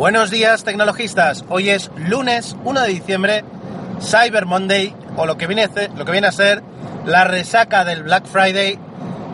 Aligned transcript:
Buenos 0.00 0.30
días 0.30 0.64
tecnologistas, 0.64 1.44
hoy 1.50 1.68
es 1.68 1.90
lunes 1.94 2.56
1 2.64 2.80
de 2.80 2.88
diciembre, 2.88 3.44
Cyber 4.00 4.46
Monday, 4.46 4.94
o 5.14 5.26
lo 5.26 5.36
que 5.36 5.46
viene 5.46 5.64
a 5.64 6.32
ser, 6.32 6.62
la 7.04 7.24
resaca 7.24 7.84
del 7.84 8.04
Black 8.04 8.24
Friday 8.24 8.78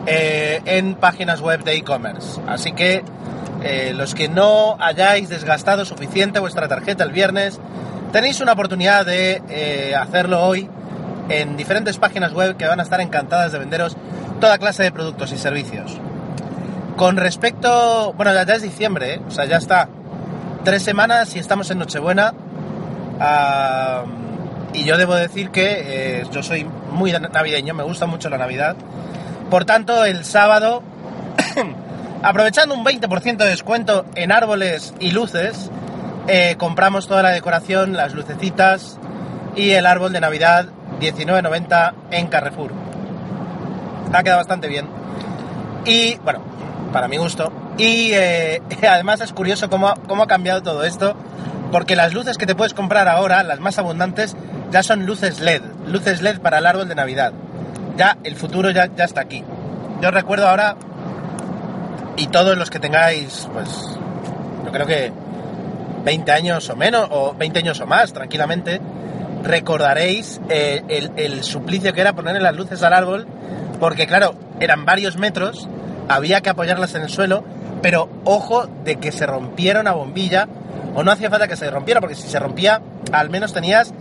eh, 0.07 0.61
en 0.65 0.95
páginas 0.95 1.39
web 1.39 1.63
de 1.63 1.77
e-commerce. 1.77 2.41
Así 2.47 2.73
que 2.73 3.01
eh, 3.63 3.93
los 3.95 4.13
que 4.13 4.27
no 4.27 4.75
hayáis 4.81 5.29
desgastado 5.29 5.85
suficiente 5.85 6.41
vuestra 6.41 6.67
tarjeta 6.67 7.05
el 7.05 7.13
viernes, 7.13 7.61
tenéis 8.11 8.41
una 8.41 8.51
oportunidad 8.51 9.05
de 9.05 9.41
eh, 9.47 9.95
hacerlo 9.95 10.43
hoy 10.43 10.69
en 11.29 11.55
diferentes 11.55 11.97
páginas 11.97 12.33
web 12.33 12.57
que 12.57 12.67
van 12.67 12.81
a 12.81 12.83
estar 12.83 12.99
encantadas 12.99 13.53
de 13.53 13.59
venderos 13.59 13.95
toda 14.41 14.57
clase 14.57 14.83
de 14.83 14.91
productos 14.91 15.31
y 15.31 15.37
servicios. 15.37 15.97
Con 16.97 17.15
respecto, 17.15 18.11
bueno, 18.17 18.33
ya, 18.33 18.41
es 18.41 18.63
diciembre, 18.63 19.21
o 19.25 19.31
sea, 19.31 19.45
ya 19.45 19.57
está 19.57 19.87
tres 20.67 20.83
semanas 20.83 21.33
y 21.33 21.39
estamos 21.39 21.71
en 21.71 21.79
Nochebuena. 21.79 22.33
Ah, 23.21 24.03
y 24.73 24.83
yo 24.83 24.97
debo 24.97 25.15
decir 25.15 25.49
que 25.49 26.27
yo 26.29 26.43
soy 26.43 26.67
muy 26.91 27.13
navideño, 27.13 27.73
me 27.73 27.83
gusta 27.83 28.05
mucho 28.05 28.29
la 28.29 28.37
Navidad. 28.37 28.75
Por 29.49 29.63
tanto, 29.63 30.03
el 30.03 30.25
sábado, 30.25 30.83
aprovechando 32.21 32.75
un 32.75 32.83
20% 32.83 33.37
de 33.37 33.45
descuento 33.45 34.07
en 34.15 34.33
árboles 34.33 34.93
y 34.99 35.11
luces, 35.11 35.71
eh, 36.27 36.55
compramos 36.57 37.07
toda 37.07 37.23
la 37.23 37.29
decoración, 37.29 37.93
las 37.93 38.13
lucecitas 38.13 38.97
y 39.55 39.69
el 39.69 39.85
árbol 39.85 40.11
de 40.11 40.19
Navidad 40.19 40.65
19.90 40.99 41.93
en 42.11 42.27
Carrefour. 42.27 42.73
Ha 44.11 44.21
quedado 44.21 44.39
bastante 44.39 44.67
bien. 44.67 44.85
Y 45.85 46.17
bueno, 46.17 46.41
para 46.91 47.07
mi 47.07 47.15
gusto. 47.15 47.66
Y 47.77 48.11
eh, 48.13 48.61
además 48.89 49.21
es 49.21 49.33
curioso 49.33 49.69
cómo, 49.69 49.93
cómo 50.07 50.23
ha 50.23 50.27
cambiado 50.27 50.61
todo 50.63 50.83
esto, 50.83 51.15
porque 51.71 51.95
las 51.95 52.13
luces 52.13 52.37
que 52.37 52.45
te 52.45 52.55
puedes 52.55 52.73
comprar 52.73 53.07
ahora, 53.07 53.43
las 53.43 53.59
más 53.59 53.77
abundantes, 53.77 54.35
ya 54.71 54.83
son 54.83 55.05
luces 55.05 55.39
LED, 55.39 55.61
luces 55.87 56.21
LED 56.21 56.39
para 56.39 56.59
el 56.59 56.65
árbol 56.65 56.87
de 56.87 56.95
Navidad 56.95 57.33
ya 57.97 58.17
el 58.23 58.35
futuro 58.35 58.69
ya, 58.71 58.85
ya 58.95 59.03
está 59.03 59.21
aquí. 59.21 59.43
Yo 60.01 60.11
recuerdo 60.11 60.47
ahora, 60.47 60.77
y 62.15 62.27
todos 62.27 62.57
los 62.57 62.69
que 62.69 62.79
tengáis, 62.79 63.49
pues, 63.51 63.69
yo 64.63 64.71
creo 64.71 64.85
que 64.85 65.11
20 66.05 66.31
años 66.31 66.69
o 66.69 66.75
menos, 66.75 67.07
o 67.11 67.33
20 67.33 67.59
años 67.59 67.81
o 67.81 67.87
más, 67.87 68.13
tranquilamente, 68.13 68.79
recordaréis 69.43 70.39
eh, 70.49 70.83
el, 70.87 71.11
el, 71.15 71.43
suplicio 71.43 71.93
que 71.93 72.01
era 72.01 72.13
ponerle 72.13 72.39
las 72.39 72.55
luces 72.55 72.81
al 72.83 72.93
árbol, 72.93 73.27
porque 73.79 74.07
claro, 74.07 74.35
eran 74.59 74.85
varios 74.85 75.17
metros, 75.17 75.67
había 76.07 76.41
que 76.41 76.49
apoyarlas 76.49 76.95
en 76.95 77.03
el 77.03 77.09
suelo, 77.09 77.43
pero 77.81 78.09
ojo 78.23 78.67
de 78.83 78.97
que 78.97 79.11
se 79.11 79.25
rompiera 79.25 79.81
una 79.81 79.93
bombilla, 79.93 80.47
o 80.95 81.03
no 81.03 81.11
hacía 81.11 81.29
falta 81.29 81.47
que 81.47 81.55
se 81.55 81.69
rompiera, 81.69 81.99
porque 81.99 82.15
si 82.15 82.27
se 82.27 82.39
rompía, 82.39 82.81
al 83.11 83.29
menos 83.29 83.53
tenías 83.53 83.93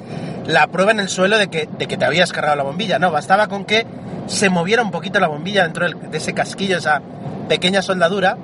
la 0.47 0.67
prueba 0.69 0.93
en 0.93 1.01
el 1.01 1.09
suelo 1.09 1.39
de 1.39 1.49
que, 1.49 1.69
de 1.79 1.87
que 1.87 1.97
te 1.97 2.05
habías 2.05 2.33
cargado 2.33 2.57
la 2.57 2.63
bombilla. 2.63 2.99
No, 2.99 3.11
bastaba 3.11 3.49
con 3.49 3.65
que 3.65 3.87
se 4.27 4.49
moviera 4.49 4.83
un 4.83 4.91
poquito 4.91 5.21
la 5.21 5.29
bombilla 5.29 5.65
dentro 5.65 5.89
de 5.89 6.17
ese 6.17 6.33
casquillo, 6.33 6.79
esa 6.79 7.03
pequeña 7.49 7.83
soldadura. 7.83 8.37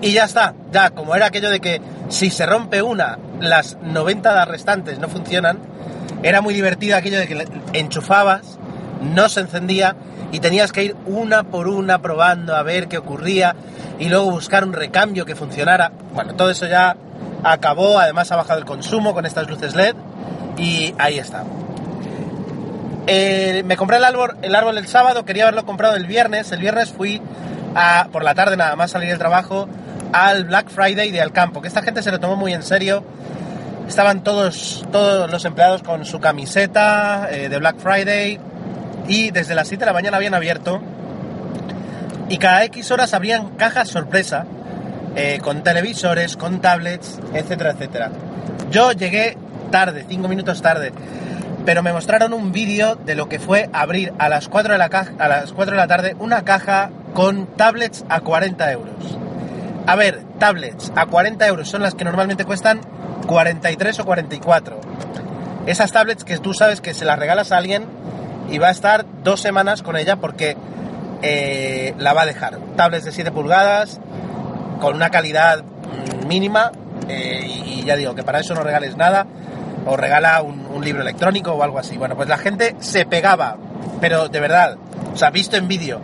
Y 0.00 0.12
ya 0.12 0.24
está, 0.24 0.54
ya 0.72 0.90
como 0.90 1.14
era 1.14 1.26
aquello 1.26 1.50
de 1.50 1.60
que 1.60 1.80
si 2.08 2.30
se 2.30 2.46
rompe 2.46 2.82
una, 2.82 3.18
las 3.40 3.76
90 3.82 4.44
restantes 4.44 4.98
no 4.98 5.08
funcionan, 5.08 5.58
era 6.22 6.40
muy 6.40 6.54
divertido 6.54 6.96
aquello 6.96 7.18
de 7.18 7.26
que 7.26 7.48
enchufabas, 7.72 8.58
no 9.02 9.28
se 9.28 9.40
encendía 9.40 9.96
y 10.32 10.40
tenías 10.40 10.72
que 10.72 10.84
ir 10.84 10.96
una 11.06 11.44
por 11.44 11.68
una 11.68 12.00
probando 12.00 12.56
a 12.56 12.62
ver 12.62 12.88
qué 12.88 12.98
ocurría 12.98 13.54
y 13.98 14.08
luego 14.08 14.30
buscar 14.30 14.64
un 14.64 14.72
recambio 14.72 15.24
que 15.24 15.34
funcionara. 15.34 15.92
Bueno, 16.14 16.34
todo 16.34 16.50
eso 16.50 16.66
ya 16.66 16.96
acabó, 17.42 17.98
además 17.98 18.30
ha 18.32 18.36
bajado 18.36 18.58
el 18.58 18.64
consumo 18.64 19.14
con 19.14 19.26
estas 19.26 19.48
luces 19.48 19.74
LED 19.74 19.94
y 20.56 20.94
ahí 20.98 21.18
está. 21.18 21.44
Eh, 23.06 23.62
me 23.66 23.76
compré 23.76 23.98
el 23.98 24.04
árbol, 24.04 24.36
el 24.42 24.54
árbol 24.54 24.78
el 24.78 24.86
sábado, 24.86 25.24
quería 25.24 25.44
haberlo 25.44 25.66
comprado 25.66 25.96
el 25.96 26.06
viernes. 26.06 26.50
El 26.52 26.60
viernes 26.60 26.90
fui 26.90 27.20
a, 27.74 28.08
por 28.10 28.24
la 28.24 28.34
tarde 28.34 28.56
nada 28.56 28.76
más 28.76 28.90
salir 28.90 29.08
del 29.08 29.18
trabajo 29.18 29.68
al 30.12 30.44
Black 30.44 30.68
Friday 30.68 31.10
de 31.10 31.20
Alcampo, 31.20 31.60
que 31.60 31.68
esta 31.68 31.82
gente 31.82 32.02
se 32.02 32.10
lo 32.10 32.20
tomó 32.20 32.36
muy 32.36 32.54
en 32.54 32.62
serio. 32.62 33.04
Estaban 33.86 34.24
todos, 34.24 34.86
todos 34.90 35.30
los 35.30 35.44
empleados 35.44 35.82
con 35.82 36.06
su 36.06 36.18
camiseta 36.18 37.28
eh, 37.30 37.50
de 37.50 37.58
Black 37.58 37.76
Friday 37.78 38.40
y 39.06 39.30
desde 39.30 39.54
las 39.54 39.68
7 39.68 39.80
de 39.80 39.86
la 39.86 39.92
mañana 39.92 40.16
habían 40.16 40.32
abierto 40.32 40.80
y 42.28 42.38
cada 42.38 42.64
X 42.64 42.90
horas 42.90 43.14
abrían 43.14 43.50
cajas 43.56 43.88
sorpresa 43.88 44.46
eh, 45.16 45.38
con 45.42 45.62
televisores, 45.62 46.36
con 46.36 46.60
tablets, 46.60 47.20
etcétera, 47.32 47.72
etcétera. 47.72 48.10
Yo 48.70 48.92
llegué 48.92 49.36
tarde, 49.70 50.04
5 50.08 50.28
minutos 50.28 50.62
tarde. 50.62 50.92
Pero 51.64 51.82
me 51.82 51.92
mostraron 51.92 52.32
un 52.32 52.52
vídeo 52.52 52.96
de 52.96 53.14
lo 53.14 53.28
que 53.28 53.38
fue 53.38 53.70
abrir 53.72 54.12
a 54.18 54.28
las 54.28 54.48
4 54.48 54.72
de 54.72 54.78
la, 54.78 54.86
a 55.18 55.28
las 55.28 55.52
4 55.52 55.72
de 55.72 55.80
la 55.80 55.86
tarde 55.86 56.16
una 56.18 56.44
caja 56.44 56.90
con 57.14 57.46
tablets 57.46 58.04
a 58.08 58.20
40 58.20 58.72
euros. 58.72 58.94
A 59.86 59.96
ver, 59.96 60.22
tablets 60.38 60.92
a 60.94 61.06
40 61.06 61.46
euros 61.46 61.68
son 61.68 61.82
las 61.82 61.94
que 61.94 62.04
normalmente 62.04 62.44
cuestan 62.44 62.80
43 63.26 64.00
o 64.00 64.04
44. 64.04 64.80
Esas 65.66 65.92
tablets 65.92 66.24
que 66.24 66.38
tú 66.38 66.52
sabes 66.54 66.80
que 66.80 66.92
se 66.92 67.04
las 67.04 67.18
regalas 67.18 67.52
a 67.52 67.56
alguien 67.56 67.84
y 68.50 68.58
va 68.58 68.68
a 68.68 68.72
estar 68.72 69.06
dos 69.22 69.40
semanas 69.40 69.82
con 69.82 69.96
ella 69.96 70.16
porque 70.16 70.56
eh, 71.26 71.94
la 71.98 72.12
va 72.12 72.22
a 72.22 72.26
dejar. 72.26 72.58
Tablets 72.76 73.04
de 73.06 73.12
7 73.12 73.32
pulgadas, 73.32 73.98
con 74.80 74.94
una 74.94 75.08
calidad 75.08 75.64
mínima, 76.28 76.70
eh, 77.08 77.46
y, 77.46 77.84
ya 77.84 77.96
digo 77.96 78.14
que 78.14 78.22
para 78.22 78.40
eso 78.40 78.54
no 78.54 78.62
regales 78.62 78.96
nada 78.96 79.26
o 79.86 79.96
regala 79.96 80.42
un, 80.42 80.64
libro 80.84 81.00
electrónico 81.00 81.52
o 81.52 81.62
algo 81.62 81.78
así. 81.78 81.96
Bueno, 81.96 82.14
pues 82.14 82.28
la 82.28 82.36
gente 82.36 82.76
se 82.80 83.06
pegaba, 83.06 83.56
pero 84.02 84.28
de 84.28 84.38
verdad, 84.38 84.76
o 85.14 85.16
sea, 85.16 85.30
visto 85.30 85.56
en 85.56 85.66
vídeo, 85.66 85.98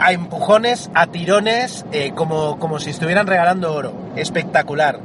a 0.00 0.10
empujones, 0.10 0.90
a 0.94 1.06
tirones, 1.06 1.86
eh, 1.92 2.10
como, 2.12 2.58
como 2.58 2.80
si 2.80 2.90
estuvieran 2.90 3.28
regalando 3.28 3.72
oro. 3.72 3.94
Espectacular 4.16 4.98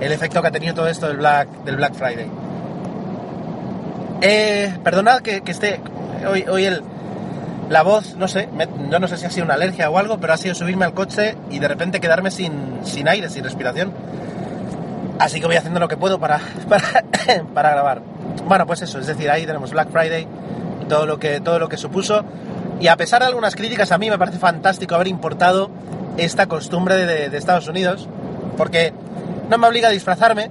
el 0.00 0.10
efecto 0.10 0.42
que 0.42 0.48
ha 0.48 0.50
tenido 0.50 0.74
todo 0.74 0.88
esto 0.88 1.06
del 1.06 1.18
Black, 1.18 1.48
del 1.64 1.76
Black 1.76 1.94
Friday. 1.94 2.26
Eh, 4.22 4.74
perdonad 4.82 5.20
que, 5.20 5.40
esté 5.46 5.80
hoy, 6.26 6.44
hoy 6.48 6.64
el, 6.64 6.82
la 7.68 7.82
voz, 7.82 8.16
no 8.16 8.28
sé, 8.28 8.48
no 8.78 9.08
sé 9.08 9.16
si 9.16 9.26
ha 9.26 9.30
sido 9.30 9.44
una 9.44 9.54
alergia 9.54 9.88
o 9.90 9.98
algo, 9.98 10.18
pero 10.18 10.34
ha 10.34 10.36
sido 10.36 10.54
subirme 10.54 10.84
al 10.84 10.94
coche 10.94 11.36
y 11.50 11.58
de 11.58 11.68
repente 11.68 12.00
quedarme 12.00 12.30
sin, 12.30 12.80
sin 12.84 13.08
aire, 13.08 13.30
sin 13.30 13.44
respiración. 13.44 13.92
Así 15.18 15.40
que 15.40 15.46
voy 15.46 15.56
haciendo 15.56 15.80
lo 15.80 15.88
que 15.88 15.96
puedo 15.96 16.18
para, 16.20 16.40
para, 17.54 17.70
grabar. 17.70 18.02
Bueno, 18.46 18.66
pues 18.66 18.82
eso, 18.82 18.98
es 18.98 19.06
decir, 19.06 19.30
ahí 19.30 19.46
tenemos 19.46 19.70
Black 19.70 19.90
Friday, 19.90 20.26
todo 20.88 21.06
lo 21.06 21.18
que, 21.18 21.40
todo 21.40 21.58
lo 21.58 21.68
que 21.68 21.76
supuso. 21.76 22.24
Y 22.80 22.88
a 22.88 22.96
pesar 22.96 23.22
de 23.22 23.28
algunas 23.28 23.54
críticas, 23.54 23.92
a 23.92 23.98
mí 23.98 24.10
me 24.10 24.18
parece 24.18 24.38
fantástico 24.38 24.94
haber 24.94 25.08
importado 25.08 25.70
esta 26.16 26.46
costumbre 26.46 27.06
de, 27.06 27.36
Estados 27.36 27.68
Unidos, 27.68 28.08
porque 28.56 28.92
no 29.48 29.58
me 29.58 29.66
obliga 29.66 29.88
a 29.88 29.92
disfrazarme. 29.92 30.50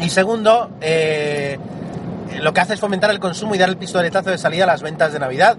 Y 0.00 0.08
segundo, 0.08 0.70
eh, 0.80 1.58
lo 2.40 2.52
que 2.52 2.60
hace 2.60 2.74
es 2.74 2.80
fomentar 2.80 3.10
el 3.10 3.18
consumo 3.18 3.54
y 3.54 3.58
dar 3.58 3.68
el 3.68 3.76
pistoletazo 3.76 4.30
de 4.30 4.38
salida 4.38 4.64
a 4.64 4.66
las 4.66 4.82
ventas 4.82 5.12
de 5.12 5.18
Navidad. 5.18 5.56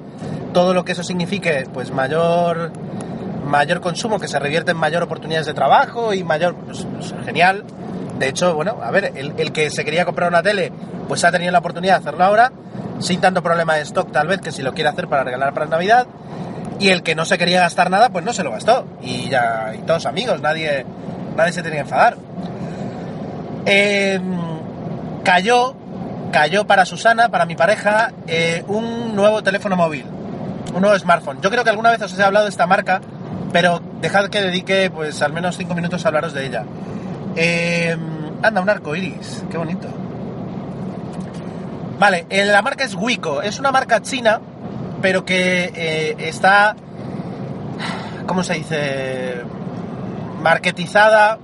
Todo 0.53 0.73
lo 0.73 0.85
que 0.85 0.91
eso 0.91 1.03
signifique, 1.03 1.67
pues 1.73 1.91
mayor 1.91 2.71
mayor 3.43 3.81
consumo, 3.81 4.19
que 4.19 4.27
se 4.27 4.39
revierte 4.39 4.71
en 4.71 4.77
mayor 4.77 5.03
oportunidades 5.03 5.47
de 5.47 5.53
trabajo 5.53 6.13
y 6.13 6.23
mayor... 6.23 6.55
Pues, 6.55 6.87
pues, 6.91 7.13
genial. 7.25 7.63
De 8.17 8.29
hecho, 8.29 8.55
bueno, 8.55 8.77
a 8.81 8.91
ver, 8.91 9.11
el, 9.15 9.51
que 9.51 9.69
se 9.69 9.83
quería 9.83 10.05
comprar 10.05 10.29
una 10.29 10.41
tele, 10.41 10.71
pues 11.07 11.23
ha 11.23 11.31
tenido 11.31 11.51
la 11.51 11.59
oportunidad 11.59 11.95
de 11.95 11.99
hacerlo 11.99 12.23
ahora, 12.23 12.51
sin 12.99 13.19
tanto 13.19 13.41
problema 13.41 13.75
de 13.75 13.81
stock 13.81 14.11
tal 14.11 14.27
vez 14.27 14.39
que 14.39 14.51
si 14.51 14.61
lo 14.61 14.73
quiere 14.73 14.89
hacer 14.89 15.07
para 15.07 15.23
regalar 15.23 15.53
para 15.53 15.65
Navidad. 15.65 16.07
Y 16.79 16.89
el 16.89 17.03
que 17.03 17.15
no 17.15 17.25
se 17.25 17.37
quería 17.37 17.61
gastar 17.61 17.89
nada, 17.89 18.09
pues 18.09 18.25
no 18.25 18.33
se 18.33 18.43
lo 18.43 18.51
gastó. 18.51 18.85
Y 19.01 19.29
ya, 19.29 19.73
y 19.75 19.79
todos 19.79 20.05
amigos, 20.05 20.41
nadie, 20.41 20.85
nadie 21.35 21.51
se 21.51 21.61
tenía 21.61 21.77
que 21.77 21.81
enfadar. 21.81 22.17
Em, 23.65 24.23
cayó, 25.23 25.75
cayó 26.33 26.65
para 26.65 26.83
Susana, 26.83 27.29
para 27.29 27.45
mi 27.45 27.55
pareja, 27.55 28.11
eh, 28.27 28.65
un 28.67 29.15
nuevo 29.15 29.43
teléfono 29.43 29.77
móvil, 29.77 30.03
un 30.73 30.81
nuevo 30.81 30.97
smartphone. 30.97 31.39
Yo 31.41 31.51
creo 31.51 31.63
que 31.63 31.69
alguna 31.69 31.91
vez 31.91 32.01
os 32.01 32.17
he 32.17 32.23
hablado 32.23 32.45
de 32.45 32.49
esta 32.49 32.65
marca, 32.65 33.01
pero 33.53 33.81
dejad 34.01 34.29
que 34.29 34.41
dedique 34.41 34.89
pues 34.89 35.21
al 35.21 35.31
menos 35.31 35.55
5 35.55 35.75
minutos 35.75 36.03
a 36.03 36.07
hablaros 36.07 36.33
de 36.33 36.45
ella. 36.47 36.65
Eh, 37.35 37.95
anda, 38.41 38.61
un 38.61 38.69
arco 38.69 38.95
iris, 38.95 39.43
qué 39.49 39.57
bonito. 39.57 39.87
Vale, 41.99 42.25
eh, 42.31 42.45
la 42.45 42.63
marca 42.63 42.83
es 42.83 42.95
Wiko, 42.95 43.43
es 43.43 43.59
una 43.59 43.71
marca 43.71 44.01
china, 44.01 44.41
pero 45.03 45.23
que 45.23 46.15
está, 46.17 46.75
¿cómo 48.25 48.43
se 48.43 48.55
dice? 48.55 49.35
Marketizada 50.41 51.37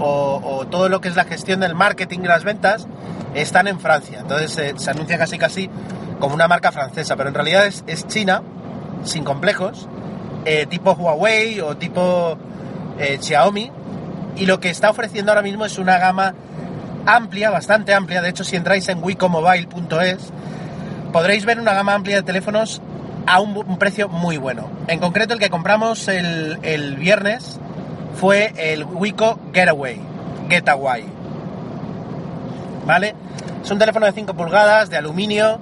o, 0.00 0.66
todo 0.70 0.88
lo 0.88 1.00
que 1.00 1.08
es 1.08 1.16
la 1.16 1.24
gestión 1.24 1.60
del 1.60 1.74
marketing 1.74 2.20
y 2.20 2.26
las 2.26 2.44
ventas 2.44 2.86
están 3.34 3.68
en 3.68 3.80
Francia. 3.80 4.20
Entonces 4.20 4.74
se 4.76 4.90
anuncia 4.90 5.18
casi 5.18 5.38
casi 5.38 5.70
como 6.18 6.34
una 6.34 6.46
marca 6.46 6.70
francesa, 6.70 7.16
pero 7.16 7.30
en 7.30 7.34
realidad 7.34 7.66
es, 7.66 7.82
es 7.86 8.06
china, 8.06 8.42
sin 9.04 9.24
complejos, 9.24 9.88
eh, 10.44 10.66
tipo 10.66 10.92
Huawei 10.92 11.60
o 11.60 11.76
tipo 11.76 12.36
eh, 12.98 13.18
Xiaomi, 13.20 13.72
y 14.36 14.46
lo 14.46 14.60
que 14.60 14.70
está 14.70 14.90
ofreciendo 14.90 15.32
ahora 15.32 15.42
mismo 15.42 15.64
es 15.64 15.78
una 15.78 15.98
gama 15.98 16.34
amplia, 17.06 17.50
bastante 17.50 17.92
amplia. 17.94 18.22
De 18.22 18.28
hecho, 18.28 18.44
si 18.44 18.56
entráis 18.56 18.88
en 18.88 19.02
wicomobile.es, 19.02 20.32
podréis 21.12 21.44
ver 21.44 21.58
una 21.58 21.74
gama 21.74 21.94
amplia 21.94 22.16
de 22.16 22.22
teléfonos 22.22 22.80
a 23.26 23.40
un, 23.40 23.78
precio 23.78 24.08
muy 24.08 24.36
bueno. 24.36 24.70
En 24.86 24.98
concreto, 25.00 25.34
el 25.34 25.40
que 25.40 25.50
compramos 25.50 26.08
el 26.08 26.96
viernes 26.96 27.58
fue 28.20 28.52
el 28.58 28.84
Wico 28.84 29.38
Getaway. 29.54 29.98
Getaway. 30.50 31.06
¿Vale? 32.84 33.14
Es 33.64 33.70
un 33.70 33.78
teléfono 33.78 34.04
de 34.04 34.12
5 34.12 34.34
pulgadas, 34.34 34.90
de 34.90 34.98
aluminio, 34.98 35.58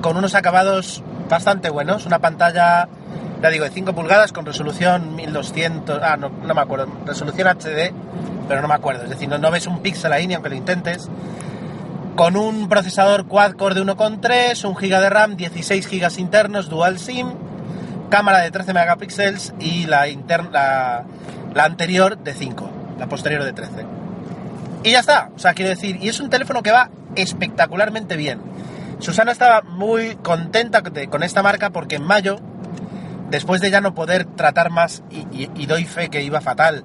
con 0.00 0.16
unos 0.16 0.34
acabados 0.34 1.00
bastante 1.28 1.70
buenos. 1.70 2.04
Una 2.04 2.18
pantalla, 2.18 2.88
ya 3.40 3.50
digo, 3.50 3.64
de 3.64 3.70
5 3.70 3.92
pulgadas 3.92 4.32
con 4.32 4.44
resolución 4.44 5.14
1200, 5.14 6.00
ah, 6.02 6.16
no, 6.16 6.28
no 6.28 6.54
me 6.54 6.60
acuerdo, 6.60 6.88
resolución 7.06 7.46
HD, 7.46 7.92
pero 8.48 8.60
no 8.60 8.66
me 8.66 8.74
acuerdo. 8.74 9.04
Es 9.04 9.10
decir, 9.10 9.28
no, 9.28 9.50
ves 9.52 9.68
un 9.68 9.80
píxel 9.80 10.12
ahí 10.12 10.26
ni 10.26 10.34
aunque 10.34 10.50
lo 10.50 10.56
intentes. 10.56 11.08
Con 12.16 12.36
un 12.36 12.68
procesador 12.68 13.26
quad-core 13.28 13.76
de 13.76 13.82
1,3, 13.82 14.64
1 14.64 14.74
GB 14.74 15.00
de 15.00 15.08
RAM, 15.08 15.36
16 15.36 15.88
GB 15.88 16.18
internos, 16.18 16.68
dual 16.68 16.98
SIM, 16.98 17.28
cámara 18.10 18.40
de 18.40 18.50
13 18.50 18.74
megapíxeles 18.74 19.54
y 19.60 19.86
la, 19.86 20.08
interna, 20.08 20.50
la, 20.52 21.04
la 21.54 21.64
anterior 21.64 22.18
de 22.18 22.34
5, 22.34 22.70
la 22.98 23.06
posterior 23.08 23.44
de 23.44 23.52
13. 23.52 23.72
Y 24.84 24.90
ya 24.92 25.00
está, 25.00 25.30
o 25.34 25.38
sea, 25.38 25.54
quiero 25.54 25.70
decir, 25.70 25.98
y 26.00 26.08
es 26.08 26.18
un 26.20 26.28
teléfono 26.30 26.62
que 26.62 26.72
va 26.72 26.90
espectacularmente 27.14 28.16
bien. 28.16 28.40
Susana 28.98 29.32
estaba 29.32 29.62
muy 29.62 30.16
contenta 30.16 30.82
con 30.82 31.22
esta 31.22 31.42
marca 31.42 31.70
porque 31.70 31.96
en 31.96 32.04
mayo, 32.04 32.38
después 33.30 33.60
de 33.60 33.70
ya 33.70 33.80
no 33.80 33.94
poder 33.94 34.24
tratar 34.24 34.70
más, 34.70 35.02
y- 35.10 35.50
y 35.54 35.66
doy 35.66 35.84
fe 35.84 36.08
que 36.08 36.22
iba 36.22 36.40
fatal, 36.40 36.84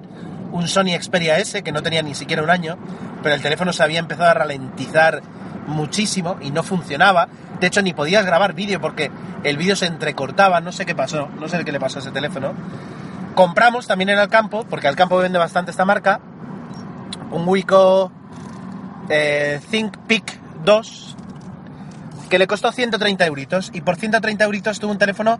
un 0.52 0.66
Sony 0.68 0.96
Xperia 1.00 1.38
S 1.38 1.62
que 1.62 1.72
no 1.72 1.82
tenía 1.82 2.02
ni 2.02 2.14
siquiera 2.14 2.42
un 2.42 2.50
año, 2.50 2.78
pero 3.22 3.34
el 3.34 3.42
teléfono 3.42 3.72
se 3.72 3.82
había 3.82 3.98
empezado 3.98 4.30
a 4.30 4.34
ralentizar 4.34 5.22
muchísimo 5.66 6.36
y 6.40 6.50
no 6.50 6.62
funcionaba. 6.62 7.28
De 7.60 7.66
hecho, 7.66 7.82
ni 7.82 7.92
podías 7.92 8.24
grabar 8.24 8.54
vídeo 8.54 8.80
porque 8.80 9.10
el 9.44 9.56
vídeo 9.56 9.76
se 9.76 9.86
entrecortaba, 9.86 10.60
no 10.60 10.72
sé 10.72 10.86
qué 10.86 10.94
pasó, 10.94 11.28
no 11.38 11.48
sé 11.48 11.64
qué 11.64 11.72
le 11.72 11.80
pasó 11.80 11.98
a 11.98 12.02
ese 12.02 12.10
teléfono. 12.12 12.54
Compramos 13.38 13.86
también 13.86 14.08
en 14.08 14.18
el 14.18 14.28
campo, 14.28 14.66
porque 14.68 14.88
al 14.88 14.96
campo 14.96 15.16
vende 15.16 15.38
bastante 15.38 15.70
esta 15.70 15.84
marca, 15.84 16.18
un 17.30 17.46
Wiko 17.46 18.10
eh, 19.08 19.60
ThinkPic 19.70 20.40
2 20.64 21.16
que 22.28 22.36
le 22.40 22.48
costó 22.48 22.72
130 22.72 23.24
euritos 23.26 23.70
y 23.72 23.82
por 23.82 23.94
130 23.94 24.44
euritos 24.44 24.80
tuvo 24.80 24.90
un 24.90 24.98
teléfono 24.98 25.38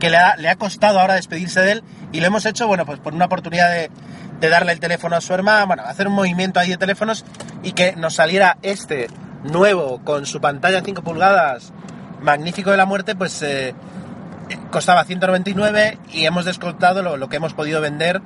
que 0.00 0.10
le 0.10 0.16
ha, 0.16 0.56
costado 0.56 0.98
ahora 0.98 1.14
despedirse 1.14 1.60
de 1.60 1.70
él 1.70 1.84
y 2.10 2.18
lo 2.18 2.26
hemos 2.26 2.46
hecho, 2.46 2.66
bueno, 2.66 2.84
pues 2.84 2.98
por 2.98 3.14
una 3.14 3.26
oportunidad 3.26 3.70
de, 3.70 3.92
de 4.40 4.48
darle 4.48 4.72
el 4.72 4.80
teléfono 4.80 5.14
a 5.14 5.20
su 5.20 5.32
hermana, 5.32 5.66
bueno, 5.66 5.84
hacer 5.86 6.08
un 6.08 6.14
movimiento 6.14 6.58
ahí 6.58 6.70
de 6.70 6.78
teléfonos 6.78 7.24
y 7.62 7.74
que 7.74 7.94
nos 7.94 8.14
saliera 8.16 8.58
este 8.62 9.06
nuevo 9.44 10.00
con 10.02 10.26
su 10.26 10.40
pantalla 10.40 10.82
5 10.84 11.00
pulgadas 11.02 11.72
magnífico 12.20 12.72
de 12.72 12.76
la 12.76 12.86
muerte, 12.86 13.14
pues 13.14 13.40
eh, 13.42 13.72
costaba 14.70 15.04
199 15.04 15.98
y 16.12 16.26
hemos 16.26 16.44
descontado 16.44 17.02
lo, 17.02 17.28
que 17.28 17.36
hemos 17.36 17.54
podido 17.54 17.80
vender, 17.80 18.20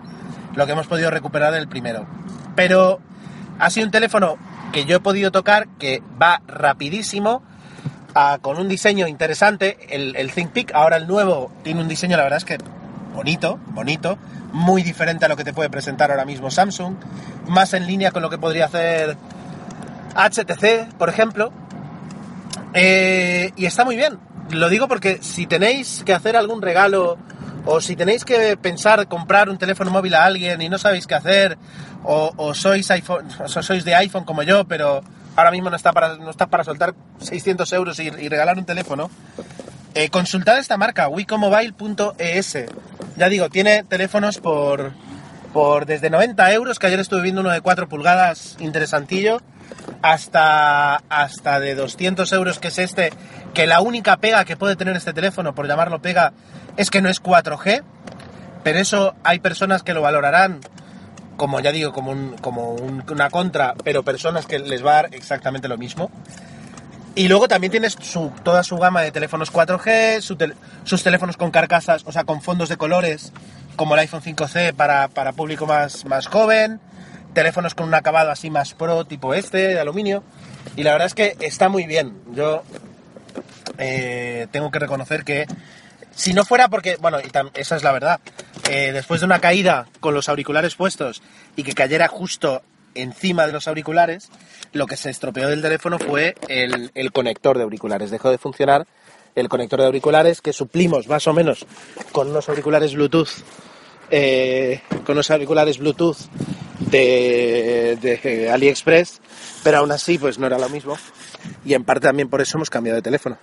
lo 0.54 0.66
que 0.66 0.72
hemos 0.72 0.86
podido 0.86 1.10
recuperar 1.10 1.52
del 1.52 1.68
primero. 1.68 2.06
Pero 2.54 3.00
ha 3.58 3.70
sido 3.70 3.86
un 3.86 3.92
teléfono 3.92 4.36
que 4.72 4.84
yo 4.84 4.96
he 4.96 5.00
podido 5.00 5.30
tocar, 5.30 5.68
que 5.78 6.02
va 6.20 6.42
rapidísimo, 6.46 7.42
ah, 8.14 8.38
con 8.40 8.58
un 8.58 8.68
diseño 8.68 9.06
interesante. 9.06 9.78
El, 9.90 10.16
el 10.16 10.32
ThinkPic, 10.32 10.74
ahora 10.74 10.96
el 10.96 11.06
nuevo, 11.06 11.52
tiene 11.62 11.80
un 11.80 11.88
diseño, 11.88 12.16
la 12.16 12.24
verdad 12.24 12.38
es 12.38 12.44
que 12.44 12.58
bonito, 13.14 13.58
bonito, 13.68 14.18
muy 14.52 14.82
diferente 14.82 15.24
a 15.24 15.28
lo 15.28 15.36
que 15.36 15.44
te 15.44 15.52
puede 15.52 15.70
presentar 15.70 16.10
ahora 16.10 16.24
mismo 16.24 16.50
Samsung, 16.50 16.94
más 17.48 17.74
en 17.74 17.86
línea 17.86 18.10
con 18.12 18.22
lo 18.22 18.30
que 18.30 18.38
podría 18.38 18.66
hacer 18.66 19.16
HTC, 20.14 20.96
por 20.96 21.08
ejemplo. 21.08 21.52
Eh, 22.72 23.50
y 23.56 23.66
está 23.66 23.84
muy 23.84 23.96
bien. 23.96 24.18
Lo 24.50 24.68
digo 24.68 24.88
porque 24.88 25.18
si 25.22 25.46
tenéis 25.46 26.02
que 26.04 26.12
hacer 26.12 26.36
algún 26.36 26.60
regalo 26.60 27.18
o 27.64 27.80
si 27.80 27.94
tenéis 27.96 28.24
que 28.24 28.56
pensar 28.56 29.06
comprar 29.06 29.48
un 29.48 29.58
teléfono 29.58 29.90
móvil 29.90 30.14
a 30.14 30.24
alguien 30.24 30.60
y 30.60 30.68
no 30.68 30.78
sabéis 30.78 31.06
qué 31.06 31.14
hacer, 31.14 31.58
o, 32.02 32.54
sois, 32.54 32.90
iPhone, 32.90 33.28
o 33.38 33.48
sois 33.48 33.84
de 33.84 33.94
iPhone 33.94 34.24
como 34.24 34.42
yo, 34.42 34.64
pero 34.64 35.02
ahora 35.36 35.50
mismo 35.50 35.70
no 35.70 35.76
está 35.76 35.92
para, 35.92 36.16
no 36.16 36.30
está 36.30 36.46
para 36.46 36.64
soltar 36.64 36.94
600 37.18 37.72
euros 37.74 38.00
y, 38.00 38.04
y 38.04 38.28
regalar 38.28 38.56
un 38.58 38.64
teléfono, 38.64 39.10
eh, 39.94 40.08
consultad 40.08 40.58
esta 40.58 40.76
marca, 40.76 41.08
wicomobile.es. 41.08 42.58
Ya 43.16 43.28
digo, 43.28 43.50
tiene 43.50 43.82
teléfonos 43.84 44.38
por, 44.38 44.92
por 45.52 45.84
desde 45.84 46.10
90 46.10 46.52
euros, 46.52 46.78
que 46.78 46.86
ayer 46.86 47.00
estuve 47.00 47.22
viendo 47.22 47.40
uno 47.40 47.50
de 47.50 47.60
4 47.60 47.88
pulgadas 47.88 48.56
interesantillo, 48.60 49.42
hasta, 50.02 50.96
hasta 51.08 51.60
de 51.60 51.74
200 51.74 52.32
euros, 52.32 52.58
que 52.58 52.68
es 52.68 52.78
este, 52.78 53.12
que 53.54 53.66
la 53.66 53.80
única 53.80 54.16
pega 54.16 54.44
que 54.44 54.56
puede 54.56 54.76
tener 54.76 54.96
este 54.96 55.12
teléfono, 55.12 55.54
por 55.54 55.66
llamarlo 55.68 56.00
pega, 56.00 56.32
es 56.76 56.90
que 56.90 57.02
no 57.02 57.08
es 57.08 57.22
4G, 57.22 57.82
pero 58.62 58.78
eso 58.78 59.14
hay 59.24 59.38
personas 59.40 59.82
que 59.82 59.94
lo 59.94 60.02
valorarán 60.02 60.60
como 61.36 61.58
ya 61.60 61.72
digo, 61.72 61.92
como, 61.94 62.36
como 62.42 62.72
un- 62.72 63.02
una 63.10 63.30
contra, 63.30 63.72
pero 63.82 64.02
personas 64.02 64.44
que 64.44 64.58
les 64.58 64.84
va 64.84 64.90
a 64.90 64.94
dar 64.96 65.14
exactamente 65.14 65.68
lo 65.68 65.78
mismo. 65.78 66.10
Y 67.14 67.28
luego 67.28 67.48
también 67.48 67.70
tienes 67.70 67.96
su, 67.98 68.30
toda 68.42 68.62
su 68.62 68.76
gama 68.76 69.00
de 69.00 69.10
teléfonos 69.10 69.50
4G, 69.50 70.20
su 70.20 70.36
tel- 70.36 70.54
sus 70.84 71.02
teléfonos 71.02 71.38
con 71.38 71.50
carcasas, 71.50 72.02
o 72.04 72.12
sea, 72.12 72.24
con 72.24 72.42
fondos 72.42 72.68
de 72.68 72.76
colores, 72.76 73.32
como 73.76 73.94
el 73.94 74.00
iPhone 74.00 74.20
5C 74.20 74.74
para, 74.74 75.08
para 75.08 75.32
público 75.32 75.66
más, 75.66 76.04
más 76.04 76.26
joven, 76.26 76.78
teléfonos 77.34 77.74
con 77.74 77.86
un 77.86 77.94
acabado 77.94 78.30
así 78.30 78.50
más 78.50 78.74
pro, 78.74 79.04
tipo 79.04 79.34
este, 79.34 79.58
de 79.58 79.80
aluminio. 79.80 80.22
Y 80.76 80.82
la 80.82 80.92
verdad 80.92 81.06
es 81.06 81.14
que 81.14 81.36
está 81.40 81.68
muy 81.68 81.86
bien. 81.86 82.16
Yo 82.34 82.62
eh, 83.78 84.46
tengo 84.50 84.70
que 84.70 84.78
reconocer 84.78 85.24
que 85.24 85.46
si 86.14 86.34
no 86.34 86.44
fuera 86.44 86.68
porque, 86.68 86.96
bueno, 86.96 87.18
y 87.20 87.30
esa 87.54 87.76
es 87.76 87.82
la 87.82 87.92
verdad, 87.92 88.20
eh, 88.68 88.92
después 88.92 89.20
de 89.20 89.26
una 89.26 89.40
caída 89.40 89.86
con 90.00 90.14
los 90.14 90.28
auriculares 90.28 90.74
puestos 90.74 91.22
y 91.56 91.62
que 91.62 91.72
cayera 91.72 92.08
justo 92.08 92.62
encima 92.94 93.46
de 93.46 93.52
los 93.52 93.68
auriculares, 93.68 94.28
lo 94.72 94.86
que 94.86 94.96
se 94.96 95.10
estropeó 95.10 95.48
del 95.48 95.62
teléfono 95.62 95.98
fue 95.98 96.34
el, 96.48 96.90
el 96.94 97.12
conector 97.12 97.56
de 97.56 97.64
auriculares. 97.64 98.10
Dejó 98.10 98.30
de 98.30 98.38
funcionar 98.38 98.86
el 99.34 99.48
conector 99.48 99.80
de 99.80 99.86
auriculares 99.86 100.40
que 100.40 100.52
suplimos 100.52 101.08
más 101.08 101.26
o 101.26 101.32
menos 101.32 101.66
con 102.12 102.28
unos 102.30 102.48
auriculares 102.48 102.94
Bluetooth, 102.94 103.28
eh, 104.10 104.82
con 105.06 105.12
unos 105.12 105.30
auriculares 105.30 105.78
Bluetooth 105.78 106.18
de, 106.80 108.48
AliExpress, 108.52 109.20
pero 109.62 109.78
aún 109.78 109.92
así 109.92 110.18
pues 110.18 110.38
no 110.38 110.46
era 110.46 110.58
lo 110.58 110.68
mismo 110.68 110.96
y 111.64 111.74
en 111.74 111.84
parte 111.84 112.06
también 112.06 112.28
por 112.28 112.40
eso 112.40 112.58
hemos 112.58 112.70
cambiado 112.70 112.96
de 112.96 113.02
teléfono. 113.02 113.38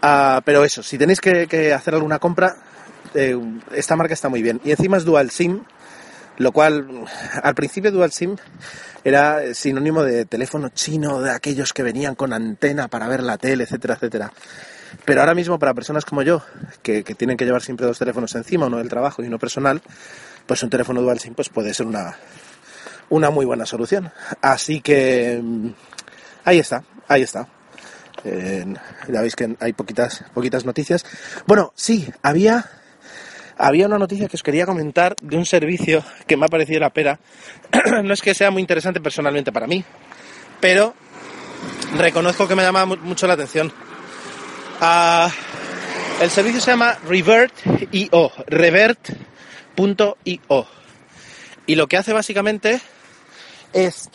Ah, 0.00 0.42
pero 0.44 0.64
eso, 0.64 0.82
si 0.82 0.98
tenéis 0.98 1.20
que, 1.20 1.46
que 1.46 1.72
hacer 1.72 1.94
alguna 1.94 2.18
compra, 2.18 2.56
eh, 3.14 3.38
esta 3.74 3.96
marca 3.96 4.14
está 4.14 4.28
muy 4.28 4.42
bien. 4.42 4.60
Y 4.64 4.70
encima 4.72 4.96
es 4.96 5.04
Dual 5.04 5.30
SIM, 5.30 5.62
lo 6.38 6.52
cual 6.52 7.04
al 7.42 7.54
principio 7.54 7.92
Dual 7.92 8.12
SIM 8.12 8.36
era 9.04 9.54
sinónimo 9.54 10.02
de 10.02 10.24
teléfono 10.24 10.68
chino, 10.70 11.20
de 11.20 11.30
aquellos 11.30 11.72
que 11.72 11.82
venían 11.82 12.14
con 12.14 12.32
antena 12.32 12.88
para 12.88 13.08
ver 13.08 13.22
la 13.22 13.38
tele, 13.38 13.64
etcétera, 13.64 13.94
etcétera. 13.94 14.32
Pero 15.04 15.20
ahora 15.20 15.34
mismo 15.34 15.58
para 15.58 15.74
personas 15.74 16.04
como 16.04 16.22
yo, 16.22 16.42
que, 16.82 17.02
que 17.02 17.14
tienen 17.14 17.36
que 17.36 17.44
llevar 17.44 17.62
siempre 17.62 17.86
dos 17.86 17.98
teléfonos 17.98 18.34
encima, 18.34 18.66
uno 18.66 18.78
del 18.78 18.88
trabajo 18.88 19.22
y 19.22 19.26
uno 19.26 19.38
personal, 19.38 19.82
pues 20.46 20.62
un 20.62 20.70
teléfono 20.70 21.00
Dual 21.02 21.18
SIM 21.18 21.34
pues 21.34 21.48
puede 21.48 21.72
ser 21.74 21.86
una, 21.86 22.16
una 23.10 23.30
muy 23.30 23.44
buena 23.46 23.66
solución. 23.66 24.12
Así 24.40 24.80
que 24.80 25.40
mm, 25.42 25.68
ahí 26.44 26.58
está, 26.58 26.84
ahí 27.08 27.22
está. 27.22 27.48
Eh, 28.24 28.64
ya 29.08 29.20
veis 29.20 29.34
que 29.34 29.56
hay 29.58 29.72
poquitas, 29.72 30.24
poquitas 30.34 30.64
noticias. 30.64 31.04
Bueno, 31.46 31.72
sí, 31.74 32.08
había, 32.22 32.70
había 33.58 33.86
una 33.86 33.98
noticia 33.98 34.28
que 34.28 34.36
os 34.36 34.42
quería 34.42 34.66
comentar 34.66 35.16
de 35.20 35.36
un 35.36 35.46
servicio 35.46 36.04
que 36.26 36.36
me 36.36 36.46
ha 36.46 36.48
parecido 36.48 36.80
la 36.80 36.90
pera. 36.90 37.18
no 38.04 38.12
es 38.14 38.22
que 38.22 38.34
sea 38.34 38.50
muy 38.50 38.60
interesante 38.62 39.00
personalmente 39.00 39.50
para 39.50 39.66
mí, 39.66 39.84
pero 40.60 40.94
reconozco 41.96 42.46
que 42.46 42.54
me 42.54 42.62
llama 42.62 42.84
mu- 42.86 42.96
mucho 42.98 43.26
la 43.26 43.34
atención. 43.34 43.72
Ah, 44.80 45.30
el 46.20 46.30
servicio 46.30 46.60
se 46.60 46.70
llama 46.72 46.96
Revert.io, 47.06 48.32
revert.io. 49.76 50.66
Y 51.66 51.74
lo 51.74 51.86
que 51.86 51.96
hace 51.96 52.12
básicamente 52.12 52.80
es 53.72 54.10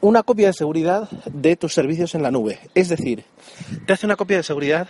una 0.00 0.22
copia 0.22 0.48
de 0.48 0.52
seguridad 0.52 1.10
de 1.26 1.56
tus 1.56 1.74
servicios 1.74 2.14
en 2.14 2.22
la 2.22 2.30
nube. 2.30 2.58
Es 2.74 2.88
decir, 2.88 3.24
te 3.86 3.92
hace 3.92 4.06
una 4.06 4.16
copia 4.16 4.38
de 4.38 4.42
seguridad 4.42 4.88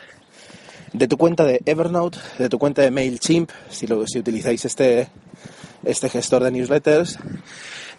de 0.92 1.09
tu 1.09 1.16
cuenta 1.16 1.45
de 1.45 1.61
Evernote, 1.66 2.19
de 2.38 2.49
tu 2.49 2.59
cuenta 2.59 2.83
de 2.83 2.90
MailChimp, 2.90 3.50
si, 3.71 3.87
lo, 3.87 4.07
si 4.07 4.19
utilizáis 4.19 4.64
este, 4.64 5.09
este 5.85 6.09
gestor 6.09 6.42
de 6.45 6.50
newsletters, 6.50 7.19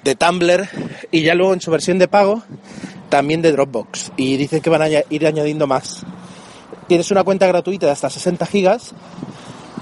de 0.03 0.15
Tumblr 0.15 0.67
y 1.12 1.22
ya 1.22 1.36
luego 1.36 1.53
en 1.53 1.62
su 1.62 1.72
versión 1.72 2.00
de 2.00 2.08
pago 2.08 2.43
también 3.10 3.41
de 3.41 3.51
Dropbox. 3.51 4.13
Y 4.17 4.38
dicen 4.38 4.62
que 4.62 4.70
van 4.70 4.81
a 4.81 4.88
ir 4.88 5.27
añadiendo 5.27 5.67
más. 5.67 6.03
Tienes 6.88 7.12
una 7.12 7.24
cuenta 7.24 7.48
gratuita 7.48 7.86
de 7.86 7.91
hasta 7.91 8.10
60 8.10 8.46
gigas 8.46 8.93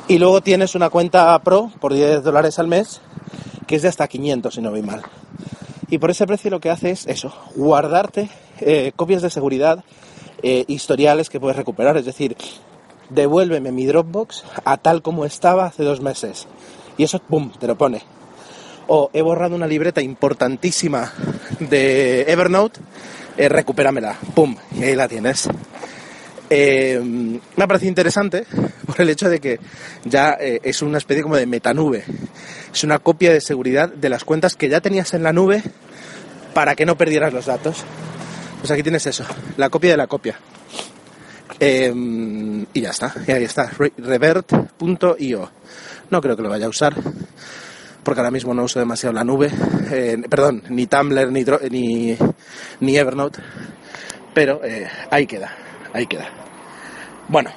y 0.10 0.18
luego 0.18 0.42
tienes 0.42 0.76
una 0.76 0.90
cuenta 0.90 1.40
Pro 1.40 1.72
por 1.80 1.94
10 1.94 2.24
dólares 2.24 2.60
al 2.60 2.68
mes 2.68 3.00
que 3.68 3.76
es 3.76 3.84
de 3.84 3.88
hasta 3.88 4.08
500 4.08 4.56
si 4.56 4.62
no 4.62 4.72
voy 4.72 4.82
mal. 4.82 5.04
Y 5.90 6.00
por 6.00 6.10
ese 6.10 6.26
precio 6.26 6.50
lo 6.50 6.60
que 6.60 6.72
hace 6.72 6.90
es 6.90 7.06
eso, 7.06 7.32
guardarte 7.56 8.30
eh, 8.60 8.92
copias 8.96 9.22
de 9.22 9.30
seguridad, 9.30 9.84
eh, 10.42 10.66
historiales 10.68 11.30
que 11.30 11.40
puedes 11.40 11.56
recuperar. 11.56 11.96
Es 11.96 12.06
decir, 12.06 12.36
devuélveme 13.10 13.72
mi 13.72 13.86
Dropbox 13.86 14.44
a 14.66 14.78
tal 14.78 15.04
como 15.04 15.26
estaba 15.26 15.66
hace 15.66 15.84
dos 15.84 16.02
meses. 16.02 16.48
Y 16.98 17.04
eso, 17.04 17.20
¡pum!, 17.20 17.52
te 17.60 17.68
lo 17.68 17.78
pone. 17.78 18.02
O 18.88 19.12
he 19.14 19.22
borrado 19.22 19.56
una 19.56 19.68
libreta 19.68 20.02
importantísima 20.02 21.14
de 21.60 22.24
Evernote, 22.24 22.80
eh, 23.38 23.50
recupéramela, 23.50 24.18
¡pum!, 24.34 24.56
y 24.76 24.84
ahí 24.84 24.96
la 24.96 25.08
tienes. 25.08 25.48
Eh, 26.50 27.00
me 27.04 27.64
ha 27.64 27.68
parecido 27.68 27.90
interesante 27.90 28.46
por 28.86 29.00
el 29.00 29.10
hecho 29.10 29.30
de 29.30 29.40
que 29.40 29.60
ya 30.04 30.36
eh, 30.40 30.60
es 30.64 30.82
una 30.82 30.98
especie 30.98 31.22
como 31.22 31.36
de 31.36 31.46
metanube. 31.46 32.04
Es 32.74 32.84
una 32.84 33.00
copia 33.00 33.32
de 33.32 33.42
seguridad 33.42 33.90
de 33.90 34.10
las 34.10 34.24
cuentas 34.24 34.56
que 34.56 34.70
ya 34.70 34.82
tenías 34.82 35.14
en 35.14 35.24
la 35.24 35.34
nube 35.34 35.62
para 36.54 36.76
que 36.76 36.86
no 36.86 36.98
perdieras 36.98 37.34
los 37.34 37.46
datos. 37.46 37.84
Pues 38.60 38.72
aquí 38.72 38.82
tienes 38.82 39.06
eso, 39.06 39.26
la 39.58 39.70
copia 39.70 39.92
de 39.92 39.98
la 39.98 40.08
copia. 40.08 40.40
Eh, 41.60 41.94
y 42.74 42.82
ya 42.82 42.90
está, 42.90 43.14
y 43.28 43.32
ahí 43.32 43.44
está, 43.44 43.70
revert.io. 43.98 45.52
No 46.10 46.22
creo 46.22 46.36
que 46.36 46.42
lo 46.42 46.50
vaya 46.50 46.66
a 46.66 46.70
usar, 46.70 46.96
porque 48.04 48.22
ahora 48.22 48.32
mismo 48.32 48.54
no 48.54 48.64
uso 48.64 48.80
demasiado 48.80 49.14
la 49.14 49.24
nube, 49.24 49.52
perdón, 50.30 50.64
ni 50.70 50.88
Tumblr 50.88 51.32
ni, 51.32 51.44
ni, 51.70 52.18
ni 52.80 52.98
Evernote, 52.98 53.40
pero 54.34 54.62
ahí 55.12 55.28
queda, 55.28 55.54
ahí 55.94 56.08
queda. 56.08 56.30
Bueno, 57.28 57.52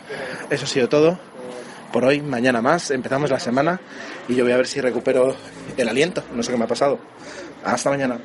eso 0.50 0.64
ha 0.64 0.68
sido 0.68 0.88
todo 0.88 1.18
por 1.92 2.04
hoy. 2.04 2.20
Mañana 2.20 2.60
más, 2.60 2.90
empezamos 2.90 3.30
la 3.30 3.40
semana 3.40 3.80
y 4.28 4.34
yo 4.34 4.44
voy 4.44 4.52
a 4.52 4.56
ver 4.56 4.66
si 4.66 4.80
recupero 4.80 5.34
el 5.76 5.88
aliento. 5.88 6.22
No 6.34 6.42
sé 6.42 6.52
qué 6.52 6.58
me 6.58 6.64
ha 6.64 6.68
pasado. 6.68 6.98
Hasta 7.64 7.90
mañana. 7.90 8.18